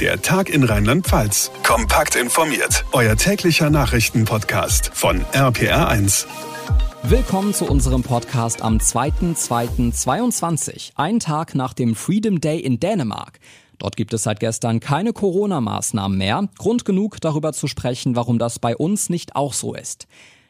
Der 0.00 0.20
Tag 0.20 0.50
in 0.50 0.64
Rheinland-Pfalz. 0.64 1.52
Kompakt 1.62 2.16
informiert. 2.16 2.84
Euer 2.90 3.14
täglicher 3.14 3.70
Nachrichtenpodcast 3.70 4.90
von 4.92 5.20
RPR1. 5.32 6.26
Willkommen 7.04 7.54
zu 7.54 7.66
unserem 7.66 8.02
Podcast 8.02 8.60
am 8.60 8.78
2.2.22, 8.78 10.94
ein 10.96 11.20
Tag 11.20 11.54
nach 11.54 11.74
dem 11.74 11.94
Freedom 11.94 12.40
Day 12.40 12.58
in 12.58 12.80
Dänemark. 12.80 13.38
Dort 13.78 13.96
gibt 13.96 14.12
es 14.14 14.24
seit 14.24 14.40
gestern 14.40 14.80
keine 14.80 15.12
Corona-Maßnahmen 15.12 16.18
mehr. 16.18 16.48
Grund 16.58 16.84
genug, 16.84 17.20
darüber 17.20 17.52
zu 17.52 17.68
sprechen, 17.68 18.16
warum 18.16 18.40
das 18.40 18.58
bei 18.58 18.76
uns 18.76 19.10
nicht 19.10 19.36
auch 19.36 19.52
so 19.52 19.74
ist. 19.74 20.08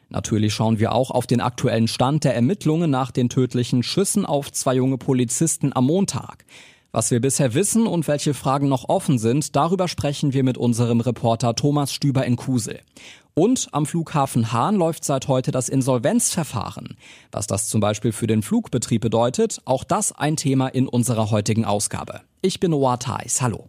Natürlich 0.09 0.55
schauen 0.55 0.79
wir 0.79 0.91
auch 0.91 1.11
auf 1.11 1.27
den 1.27 1.41
aktuellen 1.41 1.87
Stand 1.87 2.23
der 2.23 2.33
Ermittlungen 2.33 2.89
nach 2.89 3.11
den 3.11 3.29
tödlichen 3.29 3.83
Schüssen 3.83 4.25
auf 4.25 4.51
zwei 4.51 4.73
junge 4.73 4.97
Polizisten 4.97 5.71
am 5.71 5.85
Montag. 5.85 6.45
Was 6.95 7.11
wir 7.11 7.19
bisher 7.19 7.53
wissen 7.53 7.87
und 7.87 8.07
welche 8.07 8.33
Fragen 8.33 8.69
noch 8.69 8.87
offen 8.87 9.19
sind, 9.19 9.57
darüber 9.57 9.89
sprechen 9.89 10.31
wir 10.31 10.45
mit 10.45 10.57
unserem 10.57 11.01
Reporter 11.01 11.53
Thomas 11.53 11.91
Stüber 11.91 12.23
in 12.25 12.37
Kusel. 12.37 12.79
Und 13.33 13.67
am 13.73 13.85
Flughafen 13.85 14.53
Hahn 14.53 14.77
läuft 14.77 15.03
seit 15.03 15.27
heute 15.27 15.51
das 15.51 15.67
Insolvenzverfahren. 15.67 16.95
Was 17.33 17.47
das 17.47 17.67
zum 17.67 17.81
Beispiel 17.81 18.13
für 18.13 18.27
den 18.27 18.41
Flugbetrieb 18.41 19.01
bedeutet, 19.01 19.61
auch 19.65 19.83
das 19.83 20.13
ein 20.13 20.37
Thema 20.37 20.69
in 20.69 20.87
unserer 20.87 21.31
heutigen 21.31 21.65
Ausgabe. 21.65 22.21
Ich 22.41 22.61
bin 22.61 22.71
Noah 22.71 22.97
Thais. 22.97 23.41
Hallo. 23.41 23.67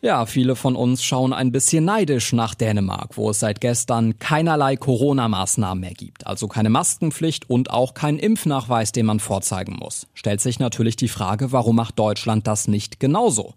Ja, 0.00 0.26
viele 0.26 0.54
von 0.54 0.76
uns 0.76 1.02
schauen 1.02 1.32
ein 1.32 1.50
bisschen 1.50 1.84
neidisch 1.84 2.32
nach 2.32 2.54
Dänemark, 2.54 3.16
wo 3.16 3.30
es 3.30 3.40
seit 3.40 3.60
gestern 3.60 4.20
keinerlei 4.20 4.76
Corona-Maßnahmen 4.76 5.80
mehr 5.80 5.94
gibt. 5.94 6.24
Also 6.24 6.46
keine 6.46 6.70
Maskenpflicht 6.70 7.50
und 7.50 7.70
auch 7.70 7.94
kein 7.94 8.20
Impfnachweis, 8.20 8.92
den 8.92 9.06
man 9.06 9.18
vorzeigen 9.18 9.74
muss. 9.74 10.06
Stellt 10.14 10.40
sich 10.40 10.60
natürlich 10.60 10.94
die 10.94 11.08
Frage, 11.08 11.50
warum 11.50 11.74
macht 11.74 11.98
Deutschland 11.98 12.46
das 12.46 12.68
nicht 12.68 13.00
genauso? 13.00 13.54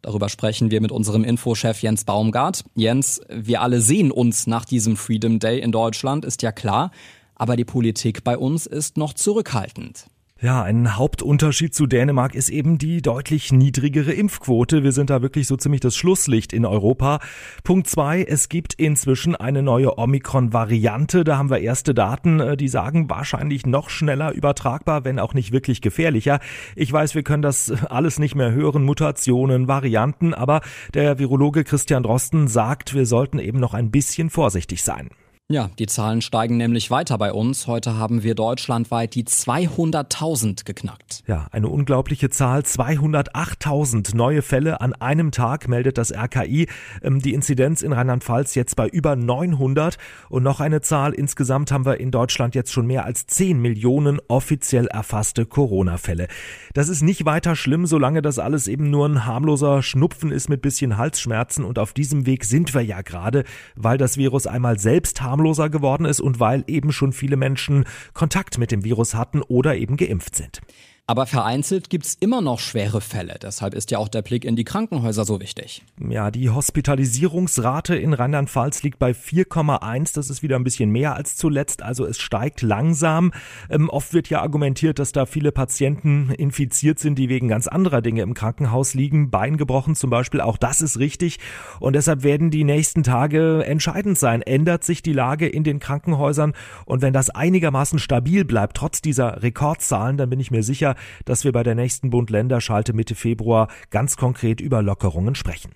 Darüber 0.00 0.28
sprechen 0.28 0.70
wir 0.70 0.80
mit 0.80 0.92
unserem 0.92 1.24
Infochef 1.24 1.82
Jens 1.82 2.04
Baumgart. 2.04 2.64
Jens, 2.76 3.20
wir 3.28 3.60
alle 3.60 3.80
sehen 3.80 4.12
uns 4.12 4.46
nach 4.46 4.64
diesem 4.64 4.96
Freedom 4.96 5.40
Day 5.40 5.58
in 5.58 5.72
Deutschland, 5.72 6.24
ist 6.24 6.42
ja 6.42 6.52
klar. 6.52 6.92
Aber 7.34 7.56
die 7.56 7.64
Politik 7.64 8.22
bei 8.22 8.38
uns 8.38 8.66
ist 8.66 8.96
noch 8.96 9.12
zurückhaltend. 9.12 10.06
Ja, 10.42 10.62
ein 10.62 10.96
Hauptunterschied 10.96 11.74
zu 11.74 11.86
Dänemark 11.86 12.34
ist 12.34 12.48
eben 12.48 12.78
die 12.78 13.02
deutlich 13.02 13.52
niedrigere 13.52 14.12
Impfquote. 14.12 14.82
Wir 14.82 14.92
sind 14.92 15.10
da 15.10 15.20
wirklich 15.20 15.46
so 15.46 15.58
ziemlich 15.58 15.82
das 15.82 15.94
Schlusslicht 15.96 16.54
in 16.54 16.64
Europa. 16.64 17.20
Punkt 17.62 17.88
zwei, 17.88 18.22
es 18.22 18.48
gibt 18.48 18.72
inzwischen 18.72 19.36
eine 19.36 19.62
neue 19.62 19.98
Omikron-Variante. 19.98 21.24
Da 21.24 21.36
haben 21.36 21.50
wir 21.50 21.58
erste 21.58 21.92
Daten, 21.92 22.40
äh, 22.40 22.56
die 22.56 22.68
sagen, 22.68 23.10
wahrscheinlich 23.10 23.66
noch 23.66 23.90
schneller 23.90 24.32
übertragbar, 24.32 25.04
wenn 25.04 25.18
auch 25.18 25.34
nicht 25.34 25.52
wirklich 25.52 25.82
gefährlicher. 25.82 26.40
Ich 26.74 26.90
weiß, 26.90 27.14
wir 27.14 27.22
können 27.22 27.42
das 27.42 27.70
alles 27.90 28.18
nicht 28.18 28.34
mehr 28.34 28.50
hören, 28.50 28.82
Mutationen, 28.82 29.68
Varianten, 29.68 30.32
aber 30.32 30.62
der 30.94 31.18
Virologe 31.18 31.64
Christian 31.64 32.02
Drosten 32.02 32.48
sagt, 32.48 32.94
wir 32.94 33.04
sollten 33.04 33.40
eben 33.40 33.60
noch 33.60 33.74
ein 33.74 33.90
bisschen 33.90 34.30
vorsichtig 34.30 34.82
sein. 34.84 35.10
Ja, 35.52 35.68
die 35.80 35.86
Zahlen 35.86 36.22
steigen 36.22 36.58
nämlich 36.58 36.92
weiter 36.92 37.18
bei 37.18 37.32
uns. 37.32 37.66
Heute 37.66 37.96
haben 37.96 38.22
wir 38.22 38.36
deutschlandweit 38.36 39.16
die 39.16 39.24
200.000 39.24 40.64
geknackt. 40.64 41.24
Ja, 41.26 41.48
eine 41.50 41.66
unglaubliche 41.66 42.30
Zahl. 42.30 42.60
208.000 42.60 44.14
neue 44.14 44.42
Fälle 44.42 44.80
an 44.80 44.92
einem 44.92 45.32
Tag 45.32 45.66
meldet 45.66 45.98
das 45.98 46.12
RKI. 46.12 46.68
Ähm, 47.02 47.20
die 47.20 47.34
Inzidenz 47.34 47.82
in 47.82 47.92
Rheinland-Pfalz 47.92 48.54
jetzt 48.54 48.76
bei 48.76 48.86
über 48.86 49.16
900. 49.16 49.98
Und 50.28 50.44
noch 50.44 50.60
eine 50.60 50.82
Zahl. 50.82 51.14
Insgesamt 51.14 51.72
haben 51.72 51.84
wir 51.84 51.98
in 51.98 52.12
Deutschland 52.12 52.54
jetzt 52.54 52.72
schon 52.72 52.86
mehr 52.86 53.04
als 53.04 53.26
10 53.26 53.60
Millionen 53.60 54.20
offiziell 54.28 54.86
erfasste 54.86 55.46
Corona-Fälle. 55.46 56.28
Das 56.74 56.88
ist 56.88 57.02
nicht 57.02 57.24
weiter 57.24 57.56
schlimm, 57.56 57.86
solange 57.86 58.22
das 58.22 58.38
alles 58.38 58.68
eben 58.68 58.88
nur 58.88 59.08
ein 59.08 59.26
harmloser 59.26 59.82
Schnupfen 59.82 60.30
ist 60.30 60.48
mit 60.48 60.62
bisschen 60.62 60.96
Halsschmerzen. 60.96 61.64
Und 61.64 61.80
auf 61.80 61.92
diesem 61.92 62.24
Weg 62.24 62.44
sind 62.44 62.72
wir 62.72 62.82
ja 62.82 63.02
gerade, 63.02 63.42
weil 63.74 63.98
das 63.98 64.16
Virus 64.16 64.46
einmal 64.46 64.78
selbst 64.78 65.20
harmlos 65.20 65.39
harmloser 65.40 65.70
geworden 65.70 66.04
ist 66.04 66.20
und 66.20 66.38
weil 66.38 66.64
eben 66.66 66.92
schon 66.92 67.12
viele 67.12 67.36
Menschen 67.36 67.84
Kontakt 68.12 68.58
mit 68.58 68.70
dem 68.70 68.84
Virus 68.84 69.14
hatten 69.14 69.42
oder 69.42 69.76
eben 69.76 69.96
geimpft 69.96 70.36
sind. 70.36 70.60
Aber 71.10 71.26
vereinzelt 71.26 71.90
gibt's 71.90 72.16
immer 72.20 72.40
noch 72.40 72.60
schwere 72.60 73.00
Fälle. 73.00 73.34
Deshalb 73.42 73.74
ist 73.74 73.90
ja 73.90 73.98
auch 73.98 74.06
der 74.06 74.22
Blick 74.22 74.44
in 74.44 74.54
die 74.54 74.62
Krankenhäuser 74.62 75.24
so 75.24 75.40
wichtig. 75.40 75.82
Ja, 76.08 76.30
die 76.30 76.50
Hospitalisierungsrate 76.50 77.96
in 77.96 78.12
Rheinland-Pfalz 78.12 78.84
liegt 78.84 79.00
bei 79.00 79.10
4,1. 79.10 80.14
Das 80.14 80.30
ist 80.30 80.44
wieder 80.44 80.54
ein 80.54 80.62
bisschen 80.62 80.90
mehr 80.90 81.16
als 81.16 81.34
zuletzt. 81.34 81.82
Also 81.82 82.06
es 82.06 82.20
steigt 82.20 82.62
langsam. 82.62 83.32
Ähm, 83.68 83.88
oft 83.88 84.14
wird 84.14 84.30
ja 84.30 84.40
argumentiert, 84.40 85.00
dass 85.00 85.10
da 85.10 85.26
viele 85.26 85.50
Patienten 85.50 86.30
infiziert 86.30 87.00
sind, 87.00 87.18
die 87.18 87.28
wegen 87.28 87.48
ganz 87.48 87.66
anderer 87.66 88.02
Dinge 88.02 88.22
im 88.22 88.32
Krankenhaus 88.32 88.94
liegen. 88.94 89.32
Bein 89.32 89.56
gebrochen 89.56 89.96
zum 89.96 90.10
Beispiel. 90.10 90.40
Auch 90.40 90.58
das 90.58 90.80
ist 90.80 91.00
richtig. 91.00 91.40
Und 91.80 91.94
deshalb 91.94 92.22
werden 92.22 92.52
die 92.52 92.62
nächsten 92.62 93.02
Tage 93.02 93.64
entscheidend 93.64 94.16
sein. 94.16 94.42
Ändert 94.42 94.84
sich 94.84 95.02
die 95.02 95.12
Lage 95.12 95.48
in 95.48 95.64
den 95.64 95.80
Krankenhäusern? 95.80 96.52
Und 96.84 97.02
wenn 97.02 97.12
das 97.12 97.30
einigermaßen 97.30 97.98
stabil 97.98 98.44
bleibt, 98.44 98.76
trotz 98.76 99.02
dieser 99.02 99.42
Rekordzahlen, 99.42 100.16
dann 100.16 100.30
bin 100.30 100.38
ich 100.38 100.52
mir 100.52 100.62
sicher, 100.62 100.94
dass 101.24 101.44
wir 101.44 101.52
bei 101.52 101.62
der 101.62 101.74
nächsten 101.74 102.10
Bund-Länder-Schalte 102.10 102.92
Mitte 102.92 103.14
Februar 103.14 103.68
ganz 103.90 104.16
konkret 104.16 104.60
über 104.60 104.82
Lockerungen 104.82 105.34
sprechen. 105.34 105.72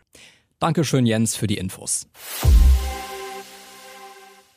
Dankeschön, 0.58 1.06
Jens, 1.06 1.36
für 1.36 1.46
die 1.46 1.58
Infos. 1.58 2.08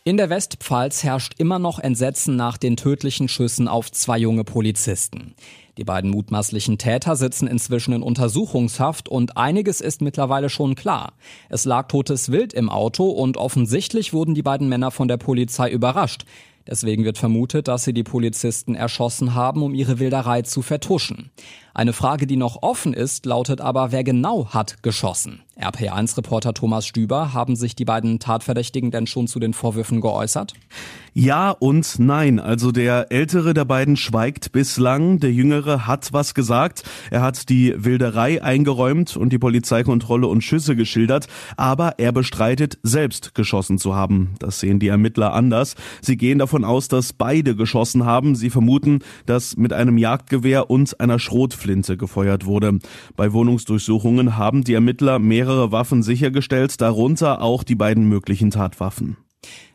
In 0.07 0.15
der 0.15 0.29
Westpfalz 0.29 1.03
herrscht 1.03 1.33
immer 1.37 1.59
noch 1.59 1.79
Entsetzen 1.79 2.37
nach 2.37 2.57
den 2.57 2.77
tödlichen 2.77 3.27
Schüssen 3.27 3.67
auf 3.67 3.91
zwei 3.91 4.17
junge 4.17 4.45
Polizisten. 4.45 5.35
Die 5.77 5.83
beiden 5.83 6.11
mutmaßlichen 6.11 6.77
Täter 6.77 7.17
sitzen 7.17 7.45
inzwischen 7.45 7.93
in 7.93 8.01
Untersuchungshaft 8.01 9.09
und 9.09 9.35
einiges 9.35 9.81
ist 9.81 10.01
mittlerweile 10.01 10.49
schon 10.49 10.75
klar. 10.75 11.11
Es 11.49 11.65
lag 11.65 11.89
totes 11.89 12.31
Wild 12.31 12.53
im 12.53 12.69
Auto 12.69 13.09
und 13.09 13.35
offensichtlich 13.35 14.13
wurden 14.13 14.33
die 14.33 14.43
beiden 14.43 14.69
Männer 14.69 14.91
von 14.91 15.09
der 15.09 15.17
Polizei 15.17 15.69
überrascht. 15.69 16.23
Deswegen 16.67 17.05
wird 17.05 17.17
vermutet, 17.17 17.67
dass 17.67 17.83
sie 17.83 17.93
die 17.93 18.03
Polizisten 18.03 18.75
erschossen 18.75 19.33
haben, 19.33 19.63
um 19.63 19.73
ihre 19.73 19.99
Wilderei 19.99 20.41
zu 20.41 20.61
vertuschen. 20.61 21.31
Eine 21.77 21.93
Frage, 21.93 22.25
die 22.25 22.37
noch 22.37 22.63
offen 22.63 22.93
ist, 22.93 23.27
lautet 23.27 23.61
aber, 23.61 23.91
wer 23.91 24.03
genau 24.03 24.47
hat 24.49 24.81
geschossen? 24.81 25.43
RPA1-Reporter 25.59 26.53
Thomas 26.53 26.87
Stüber, 26.87 27.33
haben 27.33 27.55
sich 27.55 27.75
die 27.75 27.85
beiden 27.85 28.19
Tatverdächtigen 28.19 28.89
denn 28.89 29.07
schon 29.07 29.27
zu 29.27 29.39
den 29.39 29.53
Vorwürfen 29.53 30.01
geäußert? 30.01 30.53
Ja 31.13 31.51
und 31.51 31.97
nein. 31.97 32.39
Also 32.39 32.71
der 32.71 33.11
ältere 33.11 33.55
der 33.55 33.65
beiden 33.65 33.95
schweigt 33.95 34.51
bislang, 34.51 35.19
der 35.19 35.31
jüngere 35.31 35.87
hat 35.87 36.13
was 36.13 36.35
gesagt. 36.35 36.83
Er 37.09 37.21
hat 37.21 37.49
die 37.49 37.73
Wilderei 37.75 38.41
eingeräumt 38.43 39.17
und 39.17 39.33
die 39.33 39.39
Polizeikontrolle 39.39 40.27
und 40.27 40.43
Schüsse 40.43 40.75
geschildert, 40.75 41.27
aber 41.57 41.95
er 41.97 42.11
bestreitet, 42.11 42.77
selbst 42.83 43.33
geschossen 43.33 43.79
zu 43.79 43.95
haben. 43.95 44.35
Das 44.39 44.59
sehen 44.59 44.79
die 44.79 44.89
Ermittler 44.89 45.33
anders. 45.33 45.75
Sie 46.01 46.17
gehen 46.17 46.37
davon 46.37 46.56
aus, 46.63 46.87
dass 46.87 47.13
beide 47.13 47.55
geschossen 47.55 48.05
haben. 48.05 48.35
Sie 48.35 48.49
vermuten, 48.49 48.99
dass 49.25 49.57
mit 49.57 49.73
einem 49.73 49.97
Jagdgewehr 49.97 50.69
und 50.69 50.99
einer 50.99 51.19
Schrotflinte 51.19 51.97
gefeuert 51.97 52.45
wurde. 52.45 52.79
Bei 53.15 53.33
Wohnungsdurchsuchungen 53.33 54.37
haben 54.37 54.63
die 54.63 54.73
Ermittler 54.73 55.19
mehrere 55.19 55.71
Waffen 55.71 56.03
sichergestellt, 56.03 56.79
darunter 56.81 57.41
auch 57.41 57.63
die 57.63 57.75
beiden 57.75 58.07
möglichen 58.07 58.51
Tatwaffen. 58.51 59.17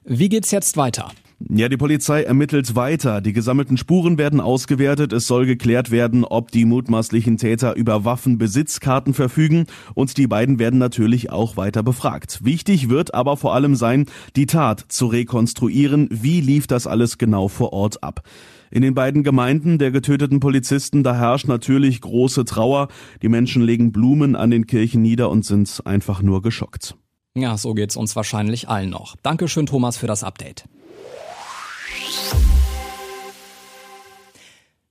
Wie 0.04 0.28
geht's 0.28 0.50
jetzt 0.50 0.76
weiter? 0.76 1.12
Ja, 1.48 1.69
die 1.69 1.76
Polizei 1.76 2.22
ermittelt 2.22 2.76
weiter. 2.76 3.20
Die 3.20 3.32
gesammelten 3.32 3.76
Spuren 3.76 4.19
werden 4.19 4.41
ausgewertet. 4.41 5.12
Es 5.12 5.26
soll 5.26 5.47
geklärt 5.47 5.91
werden, 5.91 6.25
ob 6.25 6.50
die 6.50 6.64
mutmaßlichen 6.64 7.36
Täter 7.36 7.75
über 7.75 8.04
Waffenbesitzkarten 8.04 9.12
verfügen. 9.12 9.66
Und 9.94 10.16
die 10.19 10.26
beiden 10.26 10.58
werden 10.58 10.78
natürlich 10.78 11.31
auch 11.31 11.56
weiter 11.56 11.82
befragt. 11.82 12.44
Wichtig 12.44 12.88
wird 12.88 13.14
aber 13.14 13.36
vor 13.36 13.54
allem 13.54 13.75
sein, 13.75 14.06
die 14.36 14.47
Tat 14.47 14.84
zu 14.88 15.06
rekonstruieren. 15.06 16.08
Wie 16.10 16.41
lief 16.41 16.66
das 16.66 16.86
alles 16.86 17.19
genau 17.19 17.48
vor 17.48 17.72
Ort 17.72 18.02
ab? 18.02 18.22
In 18.70 18.82
den 18.82 18.94
beiden 18.94 19.22
Gemeinden 19.22 19.78
der 19.78 19.91
getöteten 19.91 20.41
Polizisten, 20.41 21.02
da 21.02 21.14
herrscht 21.14 21.48
natürlich 21.48 22.00
große 22.00 22.44
Trauer. 22.44 22.88
Die 23.20 23.28
Menschen 23.28 23.62
legen 23.62 23.93
Blumen 23.93 24.37
an 24.37 24.50
den 24.50 24.67
Kirchen 24.67 25.02
nieder 25.02 25.28
und 25.28 25.44
sind 25.44 25.82
einfach 25.84 26.22
nur 26.22 26.40
geschockt. 26.40 26.96
Ja, 27.34 27.56
so 27.56 27.75
geht's 27.75 27.96
uns 27.96 28.14
wahrscheinlich 28.17 28.69
allen 28.69 28.90
noch. 28.90 29.17
Dankeschön, 29.22 29.67
Thomas, 29.67 29.96
für 29.96 30.06
das 30.06 30.22
Update. 30.22 30.64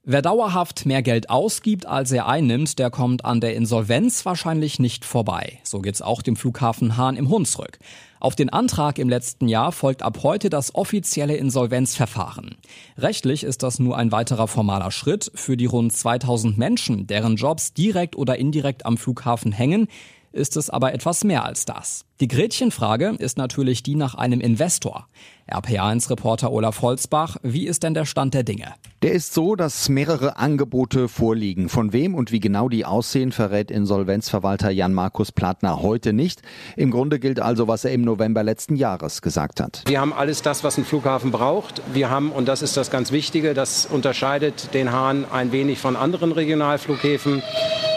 Wer 0.04 0.24
dauerhaft 0.24 0.88
mehr 0.88 1.04
Geld 1.04 1.30
ausgibt, 1.30 1.86
als 1.86 2.12
er 2.12 2.26
einnimmt, 2.28 2.80
der 2.80 2.90
kommt 2.90 3.24
an 3.24 3.40
der 3.40 3.56
Insolvenz 3.56 4.26
wahrscheinlich 4.26 4.80
nicht 4.80 5.06
vorbei. 5.06 5.60
So 5.64 5.80
geht's 5.80 6.02
auch 6.02 6.24
dem 6.24 6.36
Flughafen 6.36 6.98
Hahn 6.98 7.18
im 7.18 7.30
Hunsrück. 7.30 7.78
Auf 8.20 8.36
den 8.36 8.50
Antrag 8.50 8.98
im 8.98 9.10
letzten 9.10 9.48
Jahr 9.48 9.72
folgt 9.72 10.02
ab 10.02 10.24
heute 10.24 10.50
das 10.50 10.74
offizielle 10.74 11.36
Insolvenzverfahren. 11.36 12.56
Rechtlich 12.98 13.44
ist 13.44 13.62
das 13.62 13.78
nur 13.78 13.96
ein 13.96 14.12
weiterer 14.12 14.48
formaler 14.48 14.90
Schritt 14.90 15.32
für 15.36 15.56
die 15.56 15.68
rund 15.68 15.94
2000 15.94 16.58
Menschen, 16.58 17.06
deren 17.06 17.36
Jobs 17.36 17.76
direkt 17.76 18.16
oder 18.16 18.40
indirekt 18.40 18.88
am 18.88 18.98
Flughafen 18.98 19.52
hängen. 19.52 19.88
ist 20.32 20.58
es 20.58 20.72
aber 20.72 20.96
etwas 20.96 21.24
mehr 21.24 21.46
als 21.46 21.66
das. 21.66 22.06
Die 22.22 22.28
Gretchenfrage 22.28 23.16
ist 23.18 23.40
natürlich 23.40 23.82
die 23.82 23.96
nach 23.96 24.14
einem 24.14 24.42
Investor. 24.42 25.08
RPA1-Reporter 25.50 26.52
Olaf 26.52 26.84
Holzbach, 26.84 27.38
wie 27.42 27.66
ist 27.66 27.82
denn 27.82 27.96
der 27.96 28.06
Stand 28.06 28.36
der 28.36 28.44
Dinge? 28.44 28.76
Der 29.02 29.14
ist 29.14 29.34
so, 29.34 29.56
dass 29.56 29.90
mehrere 29.90 30.38
Angebote 30.38 31.08
vorliegen. 31.08 31.68
Von 31.68 31.94
wem 31.94 32.14
und 32.14 32.32
wie 32.32 32.40
genau 32.40 32.70
die 32.70 32.86
aussehen, 32.86 33.32
verrät 33.32 33.72
Insolvenzverwalter 33.72 34.70
Jan-Markus 34.70 35.32
Plattner 35.32 35.82
heute 35.82 36.14
nicht. 36.14 36.44
Im 36.78 36.92
Grunde 36.92 37.18
gilt 37.18 37.40
also, 37.40 37.68
was 37.68 37.86
er 37.86 37.92
im 37.92 38.04
November 38.04 38.44
letzten 38.44 38.76
Jahres 38.76 39.24
gesagt 39.24 39.60
hat. 39.60 39.82
Wir 39.88 40.00
haben 40.00 40.14
alles 40.14 40.44
das, 40.44 40.64
was 40.64 40.78
ein 40.78 40.86
Flughafen 40.86 41.32
braucht. 41.32 41.82
Wir 41.92 42.12
haben, 42.12 42.32
und 42.32 42.48
das 42.48 42.62
ist 42.62 42.78
das 42.78 42.92
ganz 42.92 43.12
Wichtige, 43.12 43.56
das 43.56 43.88
unterscheidet 43.88 44.76
den 44.76 44.92
Hahn 44.92 45.26
ein 45.32 45.52
wenig 45.52 45.80
von 45.80 45.96
anderen 45.96 46.32
Regionalflughäfen. 46.32 47.42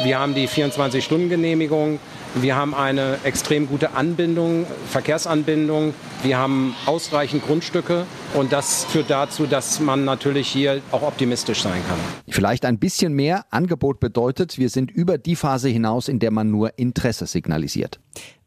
Wir 0.02 0.18
haben 0.18 0.34
die 0.34 0.48
24-Stunden-Genehmigung. 0.48 2.00
Wir 2.36 2.56
haben 2.56 2.74
eine 2.74 3.18
extrem 3.22 3.68
gute 3.68 3.92
Anbindung, 3.94 4.13
Verkehrsanbindung. 4.90 5.94
Wir 6.22 6.38
haben 6.38 6.74
ausreichend 6.86 7.44
Grundstücke 7.44 8.06
und 8.34 8.52
das 8.52 8.84
führt 8.84 9.10
dazu, 9.10 9.46
dass 9.46 9.80
man 9.80 10.04
natürlich 10.04 10.48
hier 10.48 10.80
auch 10.92 11.02
optimistisch 11.02 11.62
sein 11.62 11.82
kann. 11.88 11.98
Vielleicht 12.28 12.64
ein 12.64 12.78
bisschen 12.78 13.12
mehr 13.14 13.44
Angebot 13.50 14.00
bedeutet, 14.00 14.58
wir 14.58 14.68
sind 14.68 14.90
über 14.90 15.18
die 15.18 15.36
Phase 15.36 15.68
hinaus, 15.68 16.08
in 16.08 16.18
der 16.18 16.30
man 16.30 16.50
nur 16.50 16.78
Interesse 16.78 17.26
signalisiert. 17.26 18.00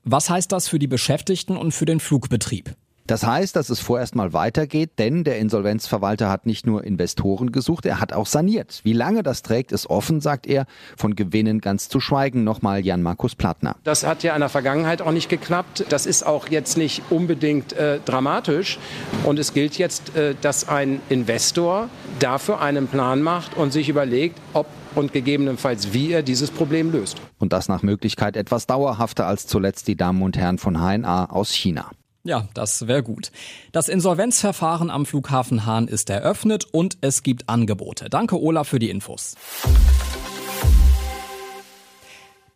Was 0.03 0.29
heißt 0.29 0.51
das 0.51 0.67
für 0.67 0.79
die 0.79 0.87
Beschäftigten 0.87 1.57
und 1.57 1.73
für 1.73 1.85
den 1.85 1.99
Flugbetrieb? 1.99 2.75
Das 3.07 3.25
heißt, 3.25 3.55
dass 3.55 3.69
es 3.69 3.79
vorerst 3.79 4.15
mal 4.15 4.33
weitergeht, 4.33 4.91
denn 4.99 5.23
der 5.23 5.37
Insolvenzverwalter 5.39 6.29
hat 6.29 6.45
nicht 6.45 6.67
nur 6.67 6.83
Investoren 6.83 7.53
gesucht, 7.53 7.85
er 7.85 8.01
hat 8.01 8.11
auch 8.11 8.25
saniert. 8.25 8.81
Wie 8.83 8.91
lange 8.91 9.23
das 9.23 9.43
trägt, 9.43 9.71
ist 9.71 9.89
offen, 9.89 10.19
sagt 10.19 10.45
er. 10.45 10.65
Von 10.97 11.15
Gewinnen 11.15 11.61
ganz 11.61 11.87
zu 11.87 12.01
schweigen. 12.01 12.43
Nochmal 12.43 12.85
Jan-Markus 12.85 13.35
Plattner. 13.35 13.77
Das 13.85 14.05
hat 14.05 14.23
ja 14.23 14.33
in 14.33 14.41
der 14.41 14.49
Vergangenheit 14.49 15.01
auch 15.01 15.11
nicht 15.11 15.29
geklappt. 15.29 15.85
Das 15.87 16.05
ist 16.05 16.25
auch 16.25 16.49
jetzt 16.49 16.77
nicht 16.77 17.01
unbedingt 17.09 17.71
äh, 17.73 17.99
dramatisch. 18.03 18.77
Und 19.23 19.39
es 19.39 19.53
gilt 19.53 19.77
jetzt, 19.77 20.15
äh, 20.17 20.35
dass 20.41 20.67
ein 20.67 20.99
Investor 21.07 21.89
dafür 22.19 22.59
einen 22.59 22.87
Plan 22.87 23.21
macht 23.21 23.55
und 23.55 23.71
sich 23.71 23.87
überlegt, 23.87 24.37
ob 24.51 24.67
und 24.95 25.13
gegebenenfalls 25.13 25.93
wie 25.93 26.11
er 26.11 26.23
dieses 26.23 26.51
Problem 26.51 26.91
löst. 26.91 27.21
Und 27.37 27.53
das 27.53 27.69
nach 27.69 27.83
Möglichkeit 27.83 28.35
etwas 28.35 28.65
dauerhafter 28.65 29.27
als 29.27 29.47
zuletzt 29.47 29.87
die 29.87 29.95
Damen 29.95 30.21
und 30.23 30.37
Herren 30.37 30.57
von 30.57 30.75
HNA 30.75 31.29
aus 31.29 31.51
China. 31.51 31.91
Ja, 32.27 32.49
das 32.53 32.87
wäre 32.87 33.03
gut. 33.03 33.31
Das 33.71 33.87
Insolvenzverfahren 33.87 34.89
am 34.89 35.05
Flughafen 35.05 35.65
Hahn 35.65 35.87
ist 35.87 36.09
eröffnet 36.09 36.65
und 36.69 36.97
es 36.99 37.23
gibt 37.23 37.47
Angebote. 37.47 38.09
Danke, 38.09 38.37
Ola, 38.37 38.65
für 38.65 38.79
die 38.79 38.89
Infos. 38.89 39.35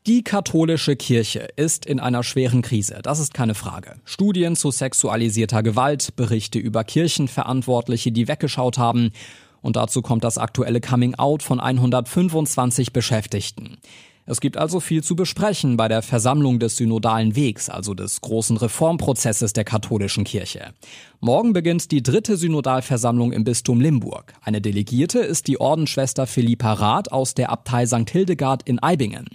Die 0.07 0.25
katholische 0.25 0.97
Kirche 0.97 1.47
ist 1.55 1.85
in 1.85 2.01
einer 2.01 2.21
schweren 2.23 2.61
Krise, 2.63 2.99
das 3.01 3.19
ist 3.19 3.33
keine 3.33 3.55
Frage. 3.55 3.95
Studien 4.03 4.57
zu 4.57 4.71
sexualisierter 4.71 5.63
Gewalt, 5.63 6.17
Berichte 6.17 6.59
über 6.59 6.83
Kirchenverantwortliche, 6.83 8.11
die 8.11 8.27
weggeschaut 8.27 8.77
haben. 8.77 9.13
Und 9.61 9.77
dazu 9.77 10.01
kommt 10.01 10.25
das 10.25 10.37
aktuelle 10.37 10.81
Coming-out 10.81 11.43
von 11.43 11.61
125 11.61 12.91
Beschäftigten. 12.91 13.77
Es 14.25 14.39
gibt 14.39 14.55
also 14.55 14.79
viel 14.79 15.03
zu 15.03 15.15
besprechen 15.15 15.77
bei 15.77 15.87
der 15.87 16.01
Versammlung 16.01 16.59
des 16.59 16.77
Synodalen 16.77 17.35
Wegs, 17.35 17.69
also 17.69 17.93
des 17.93 18.21
großen 18.21 18.55
Reformprozesses 18.57 19.53
der 19.53 19.63
katholischen 19.63 20.23
Kirche. 20.23 20.73
Morgen 21.19 21.53
beginnt 21.53 21.91
die 21.91 22.03
dritte 22.03 22.37
Synodalversammlung 22.37 23.31
im 23.31 23.43
Bistum 23.43 23.81
Limburg. 23.81 24.33
Eine 24.41 24.61
Delegierte 24.61 25.19
ist 25.19 25.47
die 25.47 25.59
Ordensschwester 25.59 26.27
Philippa 26.27 26.73
Rath 26.73 27.11
aus 27.11 27.33
der 27.33 27.49
Abtei 27.49 27.85
St. 27.85 28.09
Hildegard 28.09 28.63
in 28.63 28.79
Eibingen. 28.79 29.25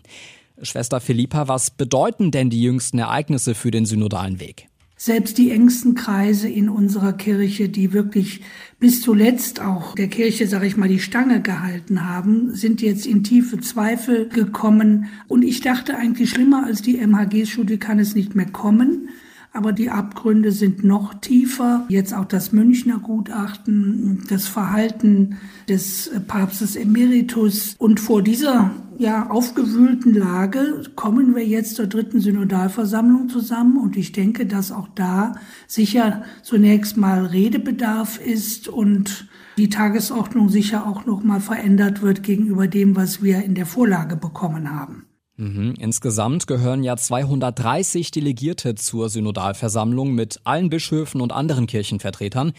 Schwester 0.62 1.00
Philippa, 1.00 1.48
was 1.48 1.70
bedeuten 1.70 2.30
denn 2.30 2.48
die 2.48 2.62
jüngsten 2.62 2.98
Ereignisse 2.98 3.54
für 3.54 3.70
den 3.70 3.86
Synodalen 3.86 4.40
Weg? 4.40 4.68
Selbst 4.98 5.36
die 5.36 5.50
engsten 5.50 5.94
Kreise 5.94 6.48
in 6.48 6.70
unserer 6.70 7.12
Kirche, 7.12 7.68
die 7.68 7.92
wirklich 7.92 8.40
bis 8.80 9.02
zuletzt 9.02 9.60
auch 9.60 9.94
der 9.94 10.08
Kirche, 10.08 10.46
sage 10.46 10.66
ich 10.66 10.78
mal, 10.78 10.88
die 10.88 11.00
Stange 11.00 11.42
gehalten 11.42 12.08
haben, 12.08 12.54
sind 12.54 12.80
jetzt 12.80 13.04
in 13.04 13.22
tiefe 13.22 13.60
Zweifel 13.60 14.26
gekommen. 14.30 15.08
Und 15.28 15.42
ich 15.42 15.60
dachte 15.60 15.98
eigentlich, 15.98 16.30
schlimmer 16.30 16.64
als 16.64 16.80
die 16.80 16.96
MHG-Studie 16.96 17.76
kann 17.76 17.98
es 17.98 18.14
nicht 18.14 18.34
mehr 18.34 18.46
kommen. 18.46 19.10
Aber 19.52 19.72
die 19.72 19.90
Abgründe 19.90 20.50
sind 20.50 20.82
noch 20.82 21.12
tiefer. 21.12 21.84
Jetzt 21.88 22.14
auch 22.14 22.26
das 22.26 22.52
Münchner 22.52 22.98
Gutachten, 22.98 24.24
das 24.30 24.46
Verhalten 24.46 25.36
des 25.68 26.10
Papstes 26.26 26.74
Emeritus. 26.74 27.74
Und 27.78 28.00
vor 28.00 28.22
dieser 28.22 28.70
ja, 28.98 29.30
aufgewühlten 29.30 30.14
Lage 30.14 30.82
kommen 30.94 31.34
wir 31.34 31.46
jetzt 31.46 31.76
zur 31.76 31.86
dritten 31.86 32.20
Synodalversammlung 32.20 33.28
zusammen 33.28 33.78
und 33.78 33.96
ich 33.96 34.12
denke, 34.12 34.46
dass 34.46 34.72
auch 34.72 34.88
da 34.94 35.36
sicher 35.66 36.24
zunächst 36.42 36.96
mal 36.96 37.26
Redebedarf 37.26 38.18
ist 38.18 38.68
und 38.68 39.28
die 39.58 39.68
Tagesordnung 39.68 40.48
sicher 40.48 40.86
auch 40.86 41.06
noch 41.06 41.22
mal 41.22 41.40
verändert 41.40 42.02
wird 42.02 42.22
gegenüber 42.22 42.68
dem, 42.68 42.96
was 42.96 43.22
wir 43.22 43.42
in 43.42 43.54
der 43.54 43.66
Vorlage 43.66 44.16
bekommen 44.16 44.70
haben. 44.70 45.06
Mhm. 45.36 45.74
Insgesamt 45.78 46.46
gehören 46.46 46.82
ja 46.82 46.96
230 46.96 48.10
Delegierte 48.10 48.74
zur 48.74 49.08
Synodalversammlung 49.08 50.14
mit 50.14 50.40
allen 50.44 50.70
Bischöfen 50.70 51.20
und 51.20 51.32
anderen 51.32 51.66
Kirchenvertretern. 51.66 52.52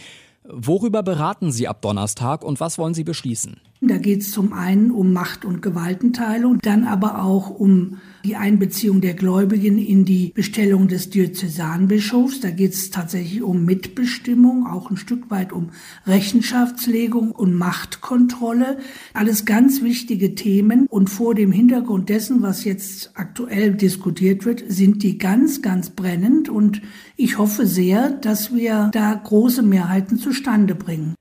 Worüber 0.49 1.03
beraten 1.03 1.51
Sie 1.51 1.67
ab 1.67 1.81
Donnerstag 1.81 2.43
und 2.43 2.59
was 2.59 2.77
wollen 2.77 2.93
Sie 2.93 3.03
beschließen? 3.03 3.59
Da 3.79 3.97
geht 3.97 4.21
es 4.21 4.31
zum 4.31 4.53
einen 4.53 4.89
um 4.89 5.13
Macht- 5.13 5.45
und 5.45 5.61
Gewaltenteilung, 5.61 6.57
dann 6.63 6.85
aber 6.85 7.23
auch 7.23 7.51
um 7.51 7.97
die 8.25 8.35
Einbeziehung 8.35 9.01
der 9.01 9.13
Gläubigen 9.13 9.77
in 9.77 10.03
die 10.03 10.31
Bestellung 10.33 10.87
des 10.87 11.11
Diözesanbischofs. 11.11 12.39
Da 12.39 12.49
geht 12.49 12.73
es 12.73 12.89
tatsächlich 12.89 13.43
um 13.43 13.65
Mitbestimmung, 13.65 14.65
auch 14.65 14.89
ein 14.89 14.97
Stück 14.97 15.29
weit 15.29 15.53
um 15.53 15.69
Rechenschaftslegung 16.07 17.31
und 17.31 17.53
Machtkontrolle. 17.53 18.79
Alles 19.13 19.45
ganz 19.45 19.83
wichtige 19.83 20.33
Themen. 20.33 20.87
Und 20.87 21.11
vor 21.11 21.35
dem 21.35 21.51
Hintergrund 21.51 22.09
dessen, 22.09 22.41
was 22.41 22.63
jetzt 22.63 23.11
aktuell 23.13 23.75
diskutiert 23.75 24.43
wird, 24.43 24.63
sind 24.67 25.03
die 25.03 25.19
ganz, 25.19 25.61
ganz 25.61 25.91
brennend. 25.91 26.49
Und 26.49 26.81
ich 27.15 27.37
hoffe 27.37 27.67
sehr, 27.67 28.09
dass 28.09 28.53
wir 28.53 28.89
da 28.91 29.13
große 29.13 29.61
Mehrheiten 29.61 30.17
zustande 30.17 30.73
bringen. 30.73 31.16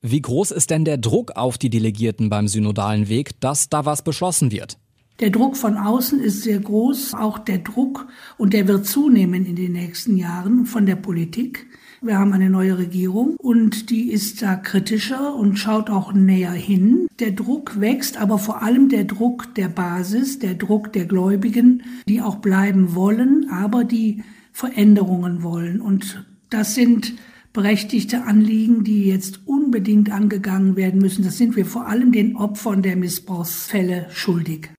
Wie 0.00 0.22
groß 0.22 0.52
ist 0.52 0.70
denn 0.70 0.84
der 0.84 0.96
Druck 0.96 1.32
auf 1.34 1.58
die 1.58 1.70
Delegierten 1.70 2.30
beim 2.30 2.46
synodalen 2.46 3.08
Weg, 3.08 3.40
dass 3.40 3.68
da 3.68 3.84
was 3.84 4.02
beschlossen 4.02 4.52
wird? 4.52 4.78
Der 5.18 5.30
Druck 5.30 5.56
von 5.56 5.76
außen 5.76 6.20
ist 6.20 6.42
sehr 6.42 6.60
groß, 6.60 7.14
auch 7.14 7.38
der 7.40 7.58
Druck, 7.58 8.06
und 8.36 8.52
der 8.52 8.68
wird 8.68 8.86
zunehmen 8.86 9.44
in 9.44 9.56
den 9.56 9.72
nächsten 9.72 10.16
Jahren 10.16 10.64
von 10.64 10.86
der 10.86 10.94
Politik. 10.94 11.66
Wir 12.00 12.16
haben 12.16 12.32
eine 12.32 12.48
neue 12.48 12.78
Regierung 12.78 13.34
und 13.38 13.90
die 13.90 14.12
ist 14.12 14.40
da 14.40 14.54
kritischer 14.54 15.34
und 15.34 15.58
schaut 15.58 15.90
auch 15.90 16.12
näher 16.12 16.52
hin. 16.52 17.08
Der 17.18 17.32
Druck 17.32 17.80
wächst, 17.80 18.18
aber 18.18 18.38
vor 18.38 18.62
allem 18.62 18.88
der 18.88 19.02
Druck 19.02 19.52
der 19.56 19.68
Basis, 19.68 20.38
der 20.38 20.54
Druck 20.54 20.92
der 20.92 21.06
Gläubigen, 21.06 21.82
die 22.08 22.22
auch 22.22 22.36
bleiben 22.36 22.94
wollen, 22.94 23.50
aber 23.50 23.82
die 23.82 24.22
Veränderungen 24.52 25.42
wollen. 25.42 25.80
Und 25.80 26.24
das 26.50 26.76
sind 26.76 27.14
berechtigte 27.52 28.24
Anliegen, 28.24 28.84
die 28.84 29.06
jetzt 29.06 29.40
unbedingt 29.46 30.10
angegangen 30.10 30.76
werden 30.76 31.00
müssen. 31.00 31.24
Das 31.24 31.38
sind 31.38 31.56
wir 31.56 31.66
vor 31.66 31.86
allem 31.86 32.12
den 32.12 32.36
Opfern 32.36 32.82
der 32.82 32.96
Missbrauchsfälle 32.96 34.06
schuldig. 34.10 34.70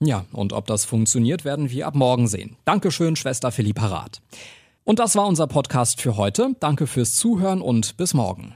Ja, 0.00 0.26
und 0.32 0.52
ob 0.52 0.66
das 0.66 0.84
funktioniert, 0.84 1.44
werden 1.44 1.70
wir 1.70 1.86
ab 1.86 1.94
morgen 1.94 2.28
sehen. 2.28 2.56
Dankeschön, 2.64 3.16
Schwester 3.16 3.50
Philippa 3.50 3.86
Rath. 3.86 4.20
Und 4.84 5.00
das 5.00 5.16
war 5.16 5.26
unser 5.26 5.46
Podcast 5.46 6.00
für 6.00 6.16
heute. 6.16 6.54
Danke 6.60 6.86
fürs 6.86 7.14
Zuhören 7.14 7.60
und 7.60 7.96
bis 7.96 8.14
morgen. 8.14 8.54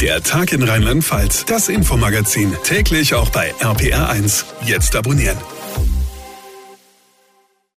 Der 0.00 0.22
Tag 0.22 0.52
in 0.52 0.62
Rheinland-Pfalz, 0.62 1.46
das 1.46 1.68
Infomagazin, 1.68 2.52
täglich 2.62 3.14
auch 3.14 3.30
bei 3.30 3.52
RPR1. 3.54 4.44
Jetzt 4.64 4.94
abonnieren. 4.94 5.38